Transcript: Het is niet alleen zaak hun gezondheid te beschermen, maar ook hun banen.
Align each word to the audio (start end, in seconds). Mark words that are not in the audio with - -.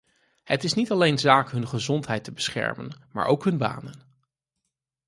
Het 0.43 0.63
is 0.63 0.73
niet 0.73 0.91
alleen 0.91 1.17
zaak 1.17 1.51
hun 1.51 1.67
gezondheid 1.67 2.23
te 2.23 2.31
beschermen, 2.31 2.89
maar 3.11 3.25
ook 3.25 3.43
hun 3.43 3.57
banen. 3.57 4.01